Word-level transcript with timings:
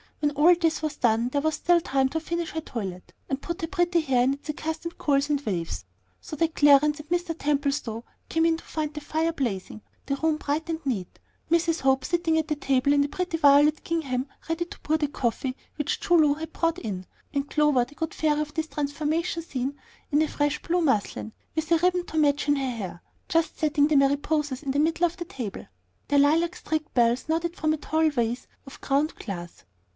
When 0.19 0.31
all 0.31 0.55
this 0.55 0.81
was 0.81 0.97
done, 0.97 1.29
there 1.29 1.41
was 1.41 1.55
still 1.55 1.79
time 1.81 2.09
to 2.09 2.19
finish 2.19 2.51
her 2.51 2.61
toilet 2.61 3.13
and 3.29 3.41
put 3.41 3.61
her 3.61 3.67
pretty 3.67 4.01
hair 4.01 4.23
in 4.23 4.33
its 4.33 4.49
accustomed 4.49 4.97
coils 4.97 5.29
and 5.29 5.41
waves; 5.41 5.85
so 6.19 6.35
that 6.37 6.55
Clarence 6.55 6.99
and 6.99 7.09
Mr. 7.09 7.35
Templestowe 7.37 8.03
came 8.29 8.45
in 8.45 8.57
to 8.57 8.63
find 8.63 8.93
the 8.93 9.01
fire 9.01 9.31
blazing, 9.33 9.81
the 10.07 10.15
room 10.15 10.37
bright 10.37 10.69
and 10.69 10.83
neat, 10.85 11.19
Mrs. 11.51 11.81
Hope 11.81 12.03
sitting 12.05 12.37
at 12.39 12.47
the 12.47 12.55
table 12.55 12.93
in 12.93 13.03
a 13.03 13.07
pretty 13.07 13.37
violet 13.37 13.83
gingham 13.83 14.27
ready 14.49 14.65
to 14.65 14.79
pour 14.79 14.97
the 14.97 15.07
coffee 15.07 15.55
which 15.75 15.99
Choo 15.99 16.17
Loo 16.17 16.33
had 16.35 16.53
brought 16.53 16.79
in, 16.79 17.05
and 17.31 17.49
Clover, 17.49 17.85
the 17.85 17.95
good 17.95 18.13
fairy 18.13 18.41
of 18.41 18.53
this 18.55 18.67
transformation 18.67 19.43
scene, 19.43 19.75
in 20.11 20.21
a 20.23 20.27
fresh 20.27 20.61
blue 20.63 20.81
muslin, 20.81 21.31
with 21.55 21.71
a 21.71 21.77
ribbon 21.77 22.05
to 22.07 22.17
match 22.17 22.47
in 22.47 22.55
her 22.55 22.71
hair, 22.71 23.03
just 23.27 23.59
setting 23.59 23.87
the 23.87 23.95
mariposas 23.95 24.63
in 24.63 24.71
the 24.71 24.79
middle 24.79 25.05
of 25.05 25.17
the 25.17 25.25
table. 25.25 25.65
Their 26.07 26.19
lilac 26.19 26.55
streaked 26.55 26.93
bells 26.95 27.25
nodded 27.29 27.55
from 27.55 27.73
a 27.73 27.77
tall 27.77 28.09
vase 28.09 28.47
of 28.65 28.81
ground 28.81 29.13
glass. 29.15 29.63